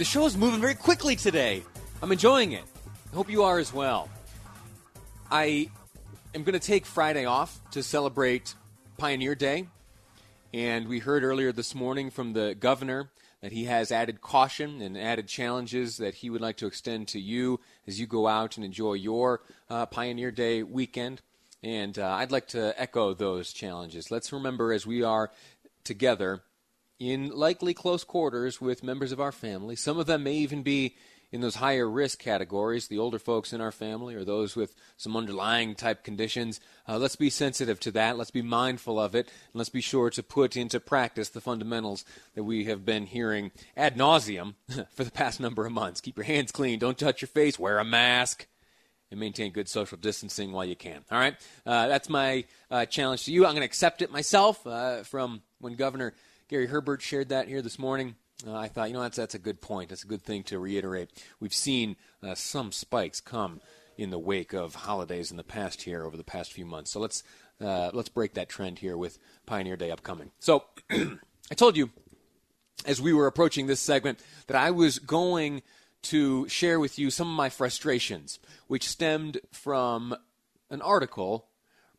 The 0.00 0.06
show 0.06 0.24
is 0.24 0.34
moving 0.34 0.62
very 0.62 0.74
quickly 0.74 1.14
today. 1.14 1.62
I'm 2.00 2.10
enjoying 2.10 2.52
it. 2.52 2.64
I 3.12 3.14
hope 3.14 3.28
you 3.28 3.42
are 3.42 3.58
as 3.58 3.70
well. 3.70 4.08
I 5.30 5.68
am 6.34 6.42
going 6.42 6.58
to 6.58 6.66
take 6.66 6.86
Friday 6.86 7.26
off 7.26 7.60
to 7.72 7.82
celebrate 7.82 8.54
Pioneer 8.96 9.34
Day. 9.34 9.66
And 10.54 10.88
we 10.88 11.00
heard 11.00 11.22
earlier 11.22 11.52
this 11.52 11.74
morning 11.74 12.08
from 12.08 12.32
the 12.32 12.56
governor 12.58 13.10
that 13.42 13.52
he 13.52 13.66
has 13.66 13.92
added 13.92 14.22
caution 14.22 14.80
and 14.80 14.96
added 14.96 15.28
challenges 15.28 15.98
that 15.98 16.14
he 16.14 16.30
would 16.30 16.40
like 16.40 16.56
to 16.56 16.66
extend 16.66 17.08
to 17.08 17.20
you 17.20 17.60
as 17.86 18.00
you 18.00 18.06
go 18.06 18.26
out 18.26 18.56
and 18.56 18.64
enjoy 18.64 18.94
your 18.94 19.42
uh, 19.68 19.84
Pioneer 19.84 20.30
Day 20.30 20.62
weekend. 20.62 21.20
And 21.62 21.98
uh, 21.98 22.08
I'd 22.08 22.32
like 22.32 22.48
to 22.48 22.72
echo 22.80 23.12
those 23.12 23.52
challenges. 23.52 24.10
Let's 24.10 24.32
remember 24.32 24.72
as 24.72 24.86
we 24.86 25.02
are 25.02 25.30
together 25.84 26.40
in 27.00 27.30
likely 27.30 27.74
close 27.74 28.04
quarters 28.04 28.60
with 28.60 28.84
members 28.84 29.10
of 29.10 29.20
our 29.20 29.32
family, 29.32 29.74
some 29.74 29.98
of 29.98 30.06
them 30.06 30.22
may 30.22 30.34
even 30.34 30.62
be 30.62 30.94
in 31.32 31.40
those 31.40 31.56
higher 31.56 31.88
risk 31.88 32.18
categories, 32.18 32.88
the 32.88 32.98
older 32.98 33.18
folks 33.18 33.52
in 33.52 33.60
our 33.60 33.70
family 33.70 34.14
or 34.14 34.24
those 34.24 34.56
with 34.56 34.74
some 34.96 35.16
underlying 35.16 35.74
type 35.74 36.02
conditions. 36.02 36.60
Uh, 36.88 36.98
let's 36.98 37.16
be 37.16 37.30
sensitive 37.30 37.78
to 37.80 37.92
that. 37.92 38.18
Let's 38.18 38.32
be 38.32 38.42
mindful 38.42 38.98
of 38.98 39.14
it. 39.14 39.26
And 39.26 39.54
let's 39.54 39.70
be 39.70 39.80
sure 39.80 40.10
to 40.10 40.22
put 40.22 40.56
into 40.56 40.80
practice 40.80 41.28
the 41.28 41.40
fundamentals 41.40 42.04
that 42.34 42.44
we 42.44 42.64
have 42.64 42.84
been 42.84 43.06
hearing 43.06 43.52
ad 43.76 43.96
nauseum 43.96 44.54
for 44.92 45.04
the 45.04 45.12
past 45.12 45.40
number 45.40 45.64
of 45.64 45.72
months. 45.72 46.00
Keep 46.00 46.16
your 46.16 46.24
hands 46.24 46.52
clean. 46.52 46.78
Don't 46.78 46.98
touch 46.98 47.22
your 47.22 47.28
face. 47.28 47.58
Wear 47.58 47.78
a 47.78 47.84
mask. 47.84 48.46
And 49.12 49.18
maintain 49.18 49.50
good 49.50 49.68
social 49.68 49.98
distancing 49.98 50.52
while 50.52 50.64
you 50.64 50.76
can. 50.76 51.04
All 51.10 51.18
right? 51.18 51.34
Uh, 51.66 51.88
that's 51.88 52.08
my 52.08 52.44
uh, 52.70 52.86
challenge 52.86 53.24
to 53.24 53.32
you. 53.32 53.44
I'm 53.44 53.52
going 53.52 53.62
to 53.62 53.66
accept 53.66 54.02
it 54.02 54.12
myself 54.12 54.64
uh, 54.64 55.02
from 55.02 55.42
when 55.60 55.74
Governor 55.74 56.14
Gary 56.48 56.66
Herbert 56.66 57.02
shared 57.02 57.28
that 57.28 57.48
here 57.48 57.62
this 57.62 57.78
morning. 57.78 58.16
Uh, 58.46 58.56
I 58.56 58.68
thought, 58.68 58.88
you 58.88 58.94
know, 58.94 59.02
that's 59.02 59.16
that's 59.16 59.34
a 59.34 59.38
good 59.38 59.60
point. 59.60 59.90
That's 59.90 60.02
a 60.02 60.08
good 60.08 60.22
thing 60.22 60.42
to 60.44 60.58
reiterate. 60.58 61.10
We've 61.38 61.54
seen 61.54 61.96
uh, 62.22 62.34
some 62.34 62.72
spikes 62.72 63.20
come 63.20 63.60
in 63.96 64.10
the 64.10 64.18
wake 64.18 64.54
of 64.54 64.74
holidays 64.74 65.30
in 65.30 65.36
the 65.36 65.44
past 65.44 65.82
here 65.82 66.04
over 66.04 66.16
the 66.16 66.24
past 66.24 66.52
few 66.52 66.64
months. 66.64 66.90
So 66.90 67.00
let's 67.00 67.22
uh, 67.60 67.90
let's 67.92 68.08
break 68.08 68.34
that 68.34 68.48
trend 68.48 68.78
here 68.78 68.96
with 68.96 69.18
Pioneer 69.46 69.76
Day 69.76 69.90
upcoming. 69.90 70.30
So 70.38 70.64
I 70.90 71.54
told 71.54 71.76
you 71.76 71.90
as 72.86 73.00
we 73.00 73.12
were 73.12 73.26
approaching 73.26 73.66
this 73.66 73.80
segment 73.80 74.20
that 74.46 74.56
I 74.56 74.70
was 74.70 74.98
going 74.98 75.62
to 76.02 76.48
share 76.48 76.80
with 76.80 76.98
you 76.98 77.10
some 77.10 77.28
of 77.28 77.36
my 77.36 77.50
frustrations, 77.50 78.38
which 78.68 78.88
stemmed 78.88 79.38
from 79.52 80.16
an 80.70 80.80
article 80.80 81.46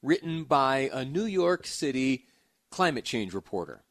written 0.01 0.43
by 0.43 0.89
a 0.91 1.05
New 1.05 1.25
York 1.25 1.67
City 1.67 2.25
climate 2.71 3.05
change 3.05 3.33
reporter. 3.33 3.83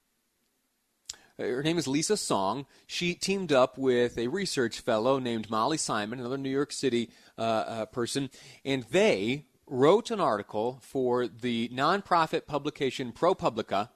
Her 1.38 1.62
name 1.62 1.78
is 1.78 1.88
Lisa 1.88 2.18
Song. 2.18 2.66
She 2.86 3.14
teamed 3.14 3.50
up 3.50 3.78
with 3.78 4.18
a 4.18 4.26
research 4.26 4.80
fellow 4.80 5.18
named 5.18 5.48
Molly 5.48 5.78
Simon, 5.78 6.20
another 6.20 6.36
New 6.36 6.50
York 6.50 6.70
City 6.70 7.10
uh, 7.38 7.40
uh, 7.40 7.86
person, 7.86 8.28
and 8.62 8.82
they 8.90 9.46
wrote 9.66 10.10
an 10.10 10.20
article 10.20 10.80
for 10.82 11.26
the 11.26 11.70
nonprofit 11.72 12.46
publication 12.46 13.12
ProPublica 13.12 13.88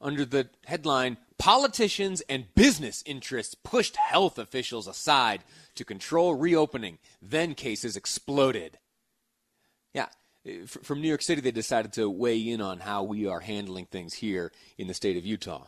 under 0.00 0.24
the 0.24 0.50
headline 0.66 1.16
Politicians 1.38 2.20
and 2.28 2.52
Business 2.54 3.02
Interests 3.06 3.54
Pushed 3.54 3.96
Health 3.96 4.38
Officials 4.38 4.88
Aside 4.88 5.44
to 5.76 5.84
Control 5.84 6.34
Reopening. 6.34 6.98
Then 7.22 7.54
cases 7.54 7.96
exploded. 7.96 8.78
Yeah, 9.94 10.08
from 10.66 11.00
New 11.00 11.08
York 11.08 11.22
City, 11.22 11.40
they 11.40 11.50
decided 11.50 11.92
to 11.94 12.08
weigh 12.08 12.38
in 12.38 12.60
on 12.60 12.80
how 12.80 13.02
we 13.02 13.26
are 13.26 13.40
handling 13.40 13.86
things 13.86 14.14
here 14.14 14.52
in 14.76 14.86
the 14.86 14.94
state 14.94 15.16
of 15.16 15.26
Utah 15.26 15.66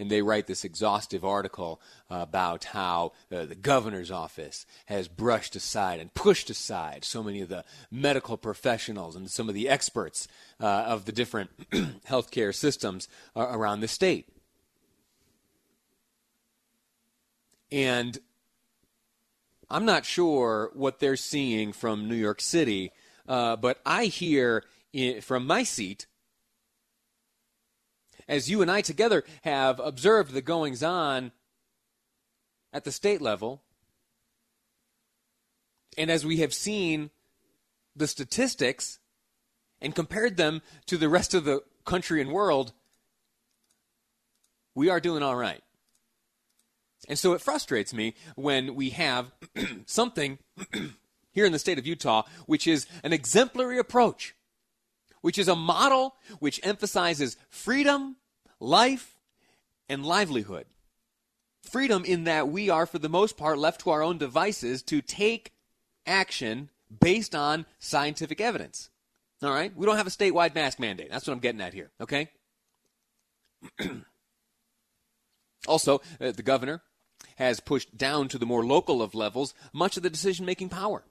and 0.00 0.10
they 0.10 0.22
write 0.22 0.46
this 0.46 0.64
exhaustive 0.64 1.26
article 1.26 1.78
about 2.08 2.64
how 2.64 3.12
uh, 3.30 3.44
the 3.44 3.54
governor's 3.54 4.10
office 4.10 4.64
has 4.86 5.08
brushed 5.08 5.54
aside 5.54 6.00
and 6.00 6.14
pushed 6.14 6.48
aside 6.48 7.04
so 7.04 7.22
many 7.22 7.42
of 7.42 7.50
the 7.50 7.64
medical 7.90 8.38
professionals 8.38 9.14
and 9.14 9.30
some 9.30 9.50
of 9.50 9.54
the 9.54 9.68
experts 9.68 10.26
uh, 10.58 10.66
of 10.66 11.04
the 11.04 11.12
different 11.12 11.50
healthcare 12.08 12.54
systems 12.54 13.08
around 13.36 13.80
the 13.80 13.88
state. 13.88 14.26
And 17.70 18.18
I'm 19.70 19.84
not 19.84 20.04
sure 20.04 20.70
what 20.74 20.98
they're 20.98 21.16
seeing 21.16 21.72
from 21.72 22.08
New 22.08 22.16
York 22.16 22.40
City, 22.40 22.92
uh, 23.28 23.54
but 23.56 23.80
I 23.86 24.06
hear 24.06 24.64
in, 24.92 25.20
from 25.20 25.46
my 25.46 25.62
seat 25.62 26.06
as 28.30 28.48
you 28.48 28.62
and 28.62 28.70
I 28.70 28.80
together 28.80 29.24
have 29.42 29.80
observed 29.80 30.32
the 30.32 30.40
goings 30.40 30.82
on 30.82 31.32
at 32.72 32.84
the 32.84 32.92
state 32.92 33.20
level, 33.20 33.62
and 35.98 36.10
as 36.10 36.24
we 36.24 36.38
have 36.38 36.54
seen 36.54 37.10
the 37.96 38.06
statistics 38.06 39.00
and 39.80 39.94
compared 39.94 40.36
them 40.36 40.62
to 40.86 40.96
the 40.96 41.08
rest 41.08 41.34
of 41.34 41.44
the 41.44 41.62
country 41.84 42.20
and 42.20 42.30
world, 42.30 42.72
we 44.76 44.88
are 44.88 45.00
doing 45.00 45.24
all 45.24 45.36
right. 45.36 45.62
And 47.08 47.18
so 47.18 47.32
it 47.32 47.40
frustrates 47.40 47.94
me 47.94 48.14
when 48.36 48.74
we 48.74 48.90
have 48.90 49.32
something 49.86 50.38
here 51.32 51.44
in 51.44 51.52
the 51.52 51.58
state 51.58 51.78
of 51.78 51.86
Utah 51.86 52.22
which 52.46 52.66
is 52.66 52.86
an 53.02 53.12
exemplary 53.12 53.78
approach, 53.78 54.34
which 55.20 55.38
is 55.38 55.48
a 55.48 55.56
model 55.56 56.16
which 56.38 56.60
emphasizes 56.62 57.36
freedom 57.48 58.16
life 58.58 59.16
and 59.88 60.04
livelihood. 60.04 60.66
Freedom 61.62 62.04
in 62.04 62.24
that 62.24 62.48
we 62.48 62.70
are, 62.70 62.86
for 62.86 62.98
the 62.98 63.08
most 63.08 63.36
part, 63.36 63.58
left 63.58 63.82
to 63.82 63.90
our 63.90 64.02
own 64.02 64.18
devices 64.18 64.82
to 64.84 65.02
take 65.02 65.52
action 66.06 66.70
based 67.00 67.34
on 67.34 67.66
scientific 67.78 68.40
evidence. 68.40 68.88
All 69.42 69.52
right? 69.52 69.74
We 69.76 69.86
don't 69.86 69.96
have 69.96 70.06
a 70.06 70.10
statewide 70.10 70.54
mask 70.54 70.78
mandate. 70.78 71.10
That's 71.10 71.26
what 71.26 71.34
I'm 71.34 71.40
getting 71.40 71.60
at 71.60 71.74
here, 71.74 71.90
okay? 72.00 72.30
also, 75.68 76.00
uh, 76.20 76.32
the 76.32 76.42
governor 76.42 76.82
has 77.40 77.58
pushed 77.58 77.98
down 77.98 78.28
to 78.28 78.38
the 78.38 78.46
more 78.46 78.64
local 78.64 79.02
of 79.02 79.14
levels 79.14 79.52
much 79.72 79.96
of 79.96 80.04
the 80.04 80.10
decision 80.10 80.46
making 80.46 80.68
power. 80.68 81.02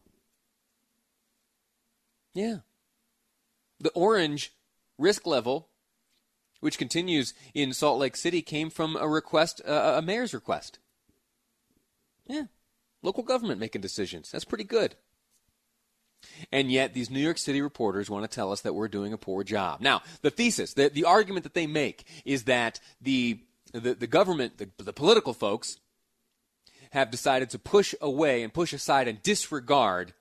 Yeah. 2.33 2.59
The 3.81 3.91
orange 3.91 4.53
risk 4.97 5.27
level 5.27 5.67
which 6.59 6.77
continues 6.77 7.33
in 7.53 7.73
Salt 7.73 7.99
Lake 7.99 8.15
City, 8.15 8.41
came 8.41 8.69
from 8.69 8.95
a 8.95 9.07
request, 9.07 9.61
uh, 9.65 9.95
a 9.97 10.01
mayor's 10.01 10.33
request. 10.33 10.79
Yeah, 12.27 12.43
local 13.01 13.23
government 13.23 13.59
making 13.59 13.81
decisions. 13.81 14.31
That's 14.31 14.45
pretty 14.45 14.63
good. 14.63 14.95
And 16.51 16.69
yet, 16.69 16.93
these 16.93 17.09
New 17.09 17.21
York 17.21 17.37
City 17.37 17.61
reporters 17.61 18.09
want 18.09 18.29
to 18.29 18.35
tell 18.35 18.51
us 18.51 18.61
that 18.61 18.75
we're 18.75 18.89
doing 18.89 19.13
a 19.13 19.17
poor 19.17 19.43
job. 19.43 19.79
Now, 19.79 20.01
the 20.21 20.29
thesis, 20.29 20.73
the, 20.73 20.89
the 20.89 21.05
argument 21.05 21.43
that 21.43 21.53
they 21.53 21.65
make 21.65 22.05
is 22.25 22.43
that 22.43 22.81
the, 23.01 23.39
the, 23.71 23.93
the 23.93 24.07
government, 24.07 24.57
the, 24.57 24.69
the 24.83 24.91
political 24.91 25.33
folks, 25.33 25.77
have 26.91 27.11
decided 27.11 27.49
to 27.51 27.59
push 27.59 27.93
away 28.01 28.43
and 28.43 28.53
push 28.53 28.73
aside 28.73 29.07
and 29.07 29.21
disregard 29.21 30.13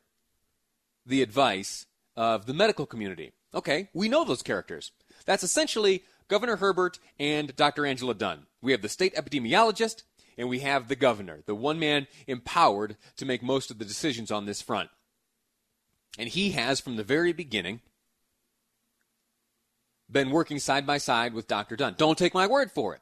the 1.06 1.22
advice 1.22 1.86
of 2.16 2.46
the 2.46 2.54
medical 2.54 2.86
community. 2.86 3.32
Okay, 3.54 3.88
we 3.94 4.08
know 4.08 4.24
those 4.24 4.42
characters. 4.42 4.92
That's 5.24 5.42
essentially 5.42 6.02
Governor 6.28 6.56
Herbert 6.56 6.98
and 7.18 7.54
Dr. 7.56 7.86
Angela 7.86 8.14
Dunn. 8.14 8.46
We 8.60 8.72
have 8.72 8.82
the 8.82 8.88
state 8.88 9.14
epidemiologist, 9.14 10.02
and 10.36 10.48
we 10.48 10.60
have 10.60 10.88
the 10.88 10.96
governor, 10.96 11.40
the 11.46 11.54
one 11.54 11.78
man 11.78 12.06
empowered 12.26 12.96
to 13.16 13.24
make 13.24 13.42
most 13.42 13.70
of 13.70 13.78
the 13.78 13.84
decisions 13.84 14.30
on 14.30 14.44
this 14.44 14.60
front. 14.60 14.90
And 16.18 16.28
he 16.28 16.50
has, 16.50 16.80
from 16.80 16.96
the 16.96 17.04
very 17.04 17.32
beginning, 17.32 17.80
been 20.10 20.30
working 20.30 20.58
side 20.58 20.86
by 20.86 20.98
side 20.98 21.32
with 21.32 21.48
Dr. 21.48 21.76
Dunn. 21.76 21.94
Don't 21.96 22.18
take 22.18 22.34
my 22.34 22.46
word 22.46 22.70
for 22.70 22.94
it. 22.94 23.00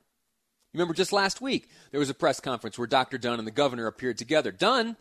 Remember, 0.77 0.93
just 0.93 1.11
last 1.11 1.41
week, 1.41 1.71
there 1.91 1.99
was 1.99 2.11
a 2.11 2.15
press 2.15 2.39
conference 2.39 2.79
where 2.79 2.87
Dr. 2.87 3.17
Dunn 3.17 3.39
and 3.39 3.49
the 3.49 3.53
governor 3.53 3.87
appeared 3.87 4.19
together. 4.19 4.53
Dunn 4.53 4.97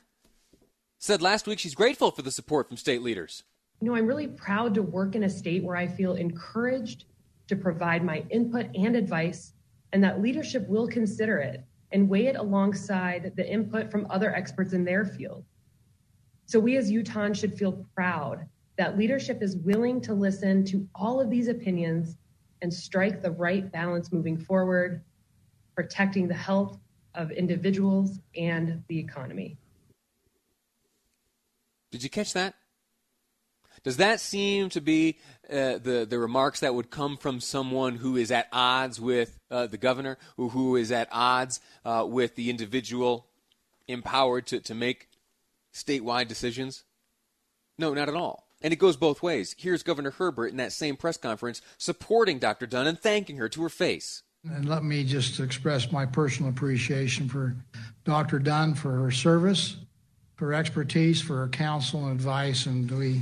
said 0.99 1.21
last 1.21 1.47
week 1.47 1.59
she's 1.59 1.75
grateful 1.75 2.11
for 2.11 2.21
the 2.21 2.31
support 2.31 2.69
from 2.69 2.77
state 2.77 3.01
leaders. 3.01 3.43
You 3.81 3.89
know, 3.89 3.95
I'm 3.97 4.07
really 4.07 4.29
proud 4.29 4.73
to 4.75 4.81
work 4.81 5.15
in 5.15 5.23
a 5.23 5.29
state 5.29 5.65
where 5.65 5.75
I 5.75 5.85
feel 5.85 6.13
encouraged 6.13 7.03
to 7.47 7.57
provide 7.57 8.05
my 8.05 8.23
input 8.29 8.67
and 8.73 8.95
advice, 8.95 9.51
and 9.91 10.01
that 10.01 10.21
leadership 10.21 10.65
will 10.69 10.87
consider 10.87 11.39
it 11.39 11.65
and 11.91 12.07
weigh 12.07 12.27
it 12.27 12.37
alongside 12.37 13.33
the 13.35 13.45
input 13.45 13.91
from 13.91 14.07
other 14.09 14.33
experts 14.33 14.71
in 14.71 14.85
their 14.85 15.03
field. 15.03 15.43
So 16.45 16.57
we 16.57 16.77
as 16.77 16.89
Utahns 16.89 17.35
should 17.35 17.57
feel 17.57 17.85
proud 17.93 18.47
that 18.77 18.97
leadership 18.97 19.43
is 19.43 19.57
willing 19.57 19.99
to 20.01 20.13
listen 20.13 20.63
to 20.67 20.87
all 20.95 21.19
of 21.19 21.29
these 21.29 21.49
opinions 21.49 22.15
and 22.61 22.73
strike 22.73 23.21
the 23.21 23.31
right 23.31 23.69
balance 23.73 24.13
moving 24.13 24.37
forward, 24.37 25.03
protecting 25.75 26.27
the 26.27 26.33
health 26.33 26.77
of 27.13 27.31
individuals 27.31 28.19
and 28.35 28.83
the 28.87 28.99
economy. 28.99 29.57
Did 31.91 32.03
you 32.03 32.09
catch 32.09 32.33
that? 32.33 32.55
Does 33.83 33.97
that 33.97 34.19
seem 34.19 34.69
to 34.69 34.81
be 34.81 35.19
uh, 35.47 35.77
the 35.77 36.07
the 36.09 36.17
remarks 36.17 36.61
that 36.61 36.73
would 36.73 36.89
come 36.89 37.17
from 37.17 37.39
someone 37.39 37.97
who 37.97 38.17
is 38.17 38.31
at 38.31 38.47
odds 38.51 38.99
with 38.99 39.39
uh, 39.51 39.67
the 39.67 39.77
governor, 39.77 40.17
or 40.37 40.49
who 40.49 40.75
is 40.75 40.91
at 40.91 41.07
odds 41.11 41.61
uh, 41.85 42.03
with 42.07 42.35
the 42.35 42.49
individual 42.49 43.27
empowered 43.87 44.47
to, 44.47 44.59
to 44.61 44.73
make 44.73 45.07
statewide 45.71 46.27
decisions? 46.27 46.83
No, 47.77 47.93
not 47.93 48.09
at 48.09 48.15
all. 48.15 48.47
And 48.61 48.73
it 48.73 48.77
goes 48.77 48.97
both 48.97 49.21
ways. 49.21 49.53
Here's 49.57 49.83
Governor 49.83 50.11
Herbert 50.11 50.47
in 50.47 50.57
that 50.57 50.73
same 50.73 50.95
press 50.95 51.17
conference 51.17 51.61
supporting 51.77 52.39
Dr. 52.39 52.65
Dunn 52.65 52.87
and 52.87 52.99
thanking 52.99 53.37
her 53.37 53.49
to 53.49 53.61
her 53.61 53.69
face. 53.69 54.23
And 54.51 54.69
let 54.69 54.83
me 54.83 55.03
just 55.03 55.39
express 55.39 55.91
my 55.91 56.05
personal 56.05 56.51
appreciation 56.51 57.27
for 57.27 57.55
Dr. 58.03 58.37
Dunn 58.37 58.75
for 58.75 58.91
her 58.91 59.11
service, 59.11 59.77
for 60.35 60.47
her 60.47 60.53
expertise, 60.53 61.21
for 61.21 61.37
her 61.37 61.47
counsel 61.47 62.05
and 62.05 62.11
advice, 62.11 62.67
and 62.67 62.89
we 62.91 63.21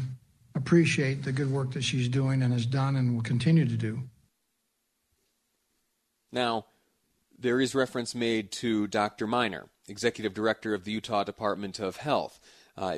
appreciate 0.56 1.24
the 1.24 1.32
good 1.32 1.50
work 1.50 1.72
that 1.72 1.84
she's 1.84 2.10
doing 2.10 2.42
and 2.42 2.52
has 2.52 2.66
done 2.66 2.96
and 2.96 3.16
will 3.16 3.24
continue 3.24 3.66
to 3.66 3.78
do. 3.78 4.02
Now, 6.32 6.66
there 7.38 7.62
is 7.62 7.74
reference 7.74 8.14
made 8.14 8.52
to 8.54 8.88
Dr. 8.88 9.26
Miner, 9.28 9.68
Executive 9.88 10.34
Director 10.34 10.74
of 10.74 10.84
the 10.84 10.92
Utah 10.92 11.24
Department 11.24 11.80
of 11.80 11.98
Health. 11.98 12.40
Uh, 12.78 12.98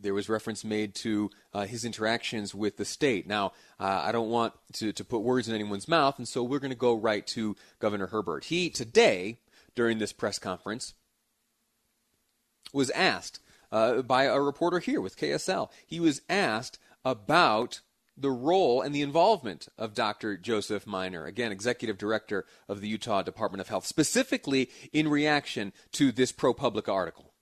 there 0.00 0.14
was 0.14 0.28
reference 0.28 0.64
made 0.64 0.94
to 0.94 1.30
uh, 1.52 1.64
his 1.64 1.84
interactions 1.84 2.54
with 2.54 2.76
the 2.76 2.84
state. 2.84 3.26
Now, 3.26 3.52
uh, 3.80 4.02
I 4.04 4.12
don't 4.12 4.30
want 4.30 4.54
to, 4.74 4.92
to 4.92 5.04
put 5.04 5.18
words 5.20 5.48
in 5.48 5.54
anyone's 5.54 5.88
mouth, 5.88 6.18
and 6.18 6.28
so 6.28 6.42
we're 6.42 6.60
going 6.60 6.70
to 6.70 6.76
go 6.76 6.94
right 6.94 7.26
to 7.28 7.56
Governor 7.78 8.06
Herbert. 8.06 8.44
He, 8.44 8.70
today, 8.70 9.38
during 9.74 9.98
this 9.98 10.12
press 10.12 10.38
conference, 10.38 10.94
was 12.72 12.90
asked 12.90 13.40
uh, 13.72 14.02
by 14.02 14.24
a 14.24 14.40
reporter 14.40 14.78
here 14.78 15.00
with 15.00 15.16
KSL, 15.16 15.70
he 15.86 16.00
was 16.00 16.22
asked 16.28 16.78
about 17.04 17.80
the 18.16 18.30
role 18.30 18.80
and 18.80 18.94
the 18.94 19.02
involvement 19.02 19.68
of 19.76 19.94
Dr. 19.94 20.36
Joseph 20.36 20.86
Miner, 20.86 21.26
again, 21.26 21.52
executive 21.52 21.98
director 21.98 22.46
of 22.68 22.80
the 22.80 22.88
Utah 22.88 23.22
Department 23.22 23.60
of 23.60 23.68
Health, 23.68 23.84
specifically 23.84 24.70
in 24.92 25.08
reaction 25.08 25.72
to 25.92 26.12
this 26.12 26.32
ProPublica 26.32 26.92
article. 26.92 27.34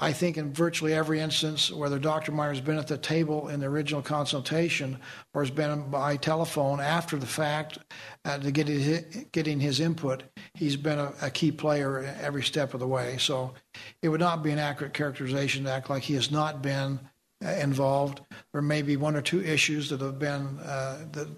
I 0.00 0.12
think 0.12 0.36
in 0.36 0.52
virtually 0.52 0.94
every 0.94 1.18
instance, 1.18 1.72
whether 1.72 1.98
Dr. 1.98 2.30
Miner 2.30 2.52
has 2.52 2.60
been 2.60 2.78
at 2.78 2.86
the 2.86 2.96
table 2.96 3.48
in 3.48 3.58
the 3.58 3.66
original 3.66 4.00
consultation 4.00 4.98
or 5.34 5.42
has 5.42 5.50
been 5.50 5.90
by 5.90 6.16
telephone 6.16 6.80
after 6.80 7.16
the 7.16 7.26
fact 7.26 7.78
uh, 8.24 8.38
to 8.38 8.52
get 8.52 8.68
his, 8.68 9.26
getting 9.32 9.58
his 9.58 9.80
input, 9.80 10.22
he's 10.54 10.76
been 10.76 11.00
a, 11.00 11.12
a, 11.20 11.30
key 11.30 11.50
player 11.50 12.14
every 12.20 12.44
step 12.44 12.74
of 12.74 12.80
the 12.80 12.86
way. 12.86 13.16
So 13.18 13.54
it 14.00 14.08
would 14.08 14.20
not 14.20 14.44
be 14.44 14.52
an 14.52 14.60
accurate 14.60 14.94
characterization 14.94 15.64
to 15.64 15.72
act 15.72 15.90
like 15.90 16.04
he 16.04 16.14
has 16.14 16.30
not 16.30 16.62
been 16.62 17.00
uh, 17.44 17.48
involved. 17.50 18.20
There 18.52 18.62
may 18.62 18.82
be 18.82 18.96
one 18.96 19.16
or 19.16 19.22
two 19.22 19.42
issues 19.42 19.90
that 19.90 20.00
have 20.00 20.20
been 20.20 20.60
uh, 20.60 21.06
that 21.12 21.28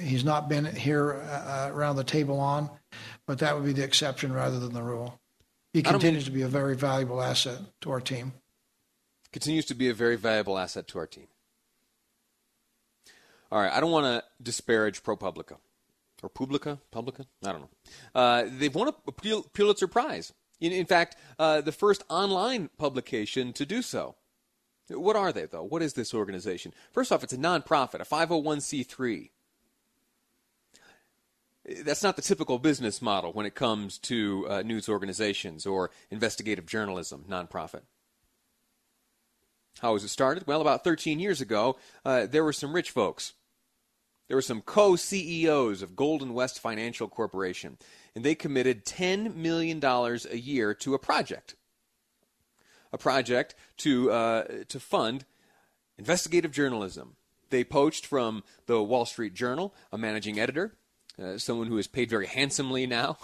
he's 0.00 0.24
not 0.24 0.48
been 0.48 0.64
here 0.64 1.14
uh, 1.14 1.70
around 1.72 1.96
the 1.96 2.04
table 2.04 2.38
on, 2.38 2.70
but 3.26 3.40
that 3.40 3.56
would 3.56 3.64
be 3.64 3.72
the 3.72 3.84
exception 3.84 4.32
rather 4.32 4.60
than 4.60 4.72
the 4.72 4.82
rule. 4.82 5.20
He 5.76 5.82
continues 5.82 6.24
to 6.24 6.30
be 6.30 6.40
a 6.40 6.48
very 6.48 6.74
valuable 6.74 7.20
asset 7.20 7.58
to 7.82 7.90
our 7.90 8.00
team. 8.00 8.32
Continues 9.30 9.66
to 9.66 9.74
be 9.74 9.90
a 9.90 9.92
very 9.92 10.16
valuable 10.16 10.56
asset 10.56 10.88
to 10.88 10.98
our 10.98 11.06
team. 11.06 11.26
All 13.52 13.60
right, 13.60 13.70
I 13.70 13.78
don't 13.80 13.90
want 13.90 14.06
to 14.06 14.24
disparage 14.42 15.02
ProPublica 15.02 15.58
or 16.22 16.30
Publica, 16.30 16.78
Publica. 16.90 17.26
I 17.44 17.52
don't 17.52 17.60
know. 17.60 17.68
Uh, 18.14 18.44
they've 18.50 18.74
won 18.74 18.88
a 18.88 19.12
Pulitzer 19.52 19.86
Prize. 19.86 20.32
In, 20.62 20.72
in 20.72 20.86
fact, 20.86 21.16
uh, 21.38 21.60
the 21.60 21.72
first 21.72 22.04
online 22.08 22.70
publication 22.78 23.52
to 23.52 23.66
do 23.66 23.82
so. 23.82 24.14
What 24.88 25.14
are 25.14 25.30
they, 25.30 25.44
though? 25.44 25.64
What 25.64 25.82
is 25.82 25.92
this 25.92 26.14
organization? 26.14 26.72
First 26.92 27.12
off, 27.12 27.22
it's 27.22 27.34
a 27.34 27.36
nonprofit, 27.36 28.00
a 28.00 28.06
501c3. 28.06 29.28
That's 31.82 32.02
not 32.02 32.16
the 32.16 32.22
typical 32.22 32.58
business 32.58 33.02
model 33.02 33.32
when 33.32 33.46
it 33.46 33.54
comes 33.54 33.98
to 33.98 34.46
uh, 34.48 34.62
news 34.62 34.88
organizations 34.88 35.66
or 35.66 35.90
investigative 36.10 36.66
journalism, 36.66 37.24
nonprofit. 37.28 37.82
How 39.80 39.92
was 39.92 40.04
it 40.04 40.08
started? 40.08 40.46
Well, 40.46 40.60
about 40.60 40.84
13 40.84 41.18
years 41.18 41.40
ago, 41.40 41.76
uh, 42.04 42.26
there 42.26 42.44
were 42.44 42.52
some 42.52 42.72
rich 42.72 42.90
folks. 42.90 43.34
There 44.28 44.36
were 44.36 44.42
some 44.42 44.62
co 44.62 44.96
CEOs 44.96 45.82
of 45.82 45.96
Golden 45.96 46.34
West 46.34 46.60
Financial 46.60 47.08
Corporation, 47.08 47.78
and 48.14 48.24
they 48.24 48.34
committed 48.34 48.84
$10 48.84 49.34
million 49.34 49.84
a 49.84 50.36
year 50.36 50.72
to 50.74 50.94
a 50.94 50.98
project 50.98 51.56
a 52.92 52.98
project 52.98 53.54
to 53.78 54.10
uh, 54.10 54.44
to 54.68 54.80
fund 54.80 55.24
investigative 55.98 56.52
journalism. 56.52 57.16
They 57.50 57.62
poached 57.62 58.06
from 58.06 58.42
the 58.66 58.82
Wall 58.82 59.06
Street 59.06 59.34
Journal 59.34 59.74
a 59.92 59.98
managing 59.98 60.38
editor, 60.38 60.76
uh, 61.22 61.38
someone 61.38 61.66
who 61.66 61.78
is 61.78 61.86
paid 61.86 62.10
very 62.10 62.26
handsomely 62.26 62.86
now, 62.86 63.18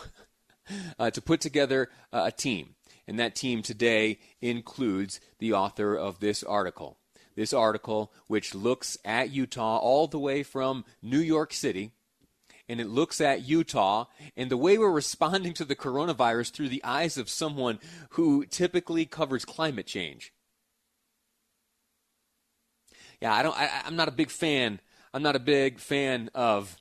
uh, 0.99 1.11
to 1.11 1.21
put 1.21 1.41
together 1.41 1.91
uh, 2.13 2.25
a 2.27 2.33
team. 2.33 2.75
And 3.07 3.19
that 3.19 3.35
team 3.35 3.63
today 3.63 4.19
includes 4.41 5.21
the 5.39 5.53
author 5.53 5.95
of 5.97 6.21
this 6.21 6.43
article. 6.43 6.99
This 7.35 7.53
article, 7.53 8.13
which 8.27 8.55
looks 8.55 8.97
at 9.05 9.31
Utah 9.31 9.79
all 9.79 10.07
the 10.07 10.19
way 10.19 10.43
from 10.43 10.85
New 11.03 11.19
York 11.19 11.53
City 11.53 11.93
and 12.69 12.81
it 12.81 12.89
looks 12.89 13.21
at 13.21 13.47
Utah 13.47 14.07
and 14.37 14.51
the 14.51 14.57
way 14.57 14.79
we're 14.79 14.91
responding 14.91 15.53
to 15.55 15.65
the 15.65 15.77
coronavirus 15.77 16.53
through 16.53 16.69
the 16.69 16.83
eyes 16.85 17.19
of 17.19 17.29
someone 17.29 17.79
who 18.11 18.47
typically 18.47 19.05
covers 19.05 19.45
climate 19.45 19.87
change. 19.87 20.33
Yeah, 23.21 23.35
I 23.35 23.43
don't. 23.43 23.57
I, 23.57 23.83
I'm 23.85 23.95
not 23.95 24.09
a 24.09 24.13
big 24.13 24.31
fan. 24.31 24.81
I'm 25.15 25.23
not 25.23 25.37
a 25.37 25.41
big 25.41 25.79
fan 25.79 26.31
of 26.35 26.77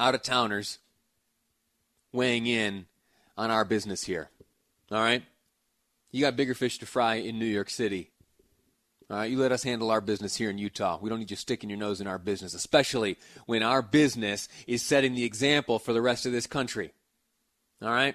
out 0.00 0.14
of 0.16 0.22
towners 0.22 0.78
weighing 2.12 2.46
in 2.46 2.86
on 3.36 3.50
our 3.50 3.64
business 3.64 4.02
here. 4.02 4.30
All 4.90 4.98
right, 4.98 5.22
you 6.10 6.20
got 6.20 6.34
bigger 6.34 6.54
fish 6.54 6.78
to 6.78 6.86
fry 6.86 7.16
in 7.16 7.38
New 7.38 7.46
York 7.46 7.70
City 7.70 8.10
all 9.10 9.16
right, 9.16 9.30
you 9.30 9.38
let 9.38 9.50
us 9.50 9.64
handle 9.64 9.90
our 9.90 10.00
business 10.00 10.36
here 10.36 10.50
in 10.50 10.58
Utah. 10.58 10.96
We 11.02 11.10
don't 11.10 11.18
need 11.18 11.32
you 11.32 11.36
sticking 11.36 11.68
your 11.68 11.80
nose 11.80 12.00
in 12.00 12.06
our 12.06 12.18
business, 12.18 12.54
especially 12.54 13.18
when 13.44 13.60
our 13.60 13.82
business 13.82 14.48
is 14.68 14.82
setting 14.82 15.16
the 15.16 15.24
example 15.24 15.80
for 15.80 15.92
the 15.92 16.00
rest 16.00 16.26
of 16.26 16.32
this 16.32 16.46
country. 16.46 16.92
All 17.82 17.90
right? 17.90 18.14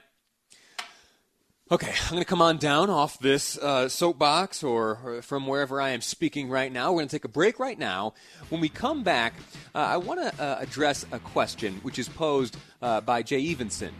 Okay, 1.71 1.91
I'm 2.03 2.11
going 2.11 2.21
to 2.21 2.25
come 2.25 2.43
on 2.43 2.57
down 2.57 2.91
off 2.91 3.17
this 3.17 3.57
uh, 3.57 3.89
soapbox 3.89 4.61
or, 4.61 5.23
from 5.23 5.47
wherever 5.47 5.81
I 5.81 5.89
am 5.89 6.01
speaking 6.01 6.47
right 6.47 6.71
now. 6.71 6.91
We're 6.91 6.99
going 6.99 7.07
to 7.07 7.15
take 7.15 7.25
a 7.25 7.27
break 7.27 7.57
right 7.57 7.79
now. 7.79 8.13
When 8.49 8.61
we 8.61 8.69
come 8.69 9.01
back, 9.01 9.33
uh, 9.73 9.79
I 9.79 9.97
want 9.97 10.19
to 10.21 10.43
uh, 10.43 10.57
address 10.59 11.07
a 11.11 11.17
question 11.17 11.79
which 11.81 11.97
is 11.97 12.07
posed 12.07 12.55
uh, 12.83 13.01
by 13.01 13.23
Jay 13.23 13.41
Evensen 13.41 13.93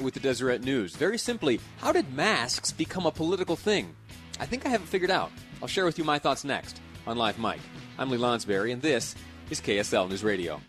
with 0.00 0.14
the 0.14 0.20
Deseret 0.20 0.64
News. 0.64 0.96
Very 0.96 1.16
simply, 1.16 1.60
how 1.78 1.92
did 1.92 2.12
masks 2.12 2.72
become 2.72 3.06
a 3.06 3.12
political 3.12 3.54
thing? 3.54 3.94
I 4.40 4.46
think 4.46 4.66
I 4.66 4.70
have 4.70 4.82
it 4.82 4.88
figured 4.88 5.12
out. 5.12 5.30
I'll 5.62 5.68
share 5.68 5.84
with 5.84 5.98
you 5.98 6.04
my 6.04 6.18
thoughts 6.18 6.42
next 6.42 6.80
on 7.06 7.18
Live 7.18 7.38
Mic. 7.38 7.60
I'm 7.98 8.10
Lee 8.10 8.18
Lonsberry, 8.18 8.72
and 8.72 8.82
this 8.82 9.14
is 9.48 9.60
KSL 9.60 10.08
News 10.08 10.24
Radio. 10.24 10.60